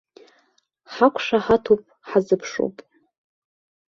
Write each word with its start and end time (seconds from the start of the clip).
Ҳақәшаҳаҭуп, 0.93 1.81
ҳазыԥшуп. 2.07 2.75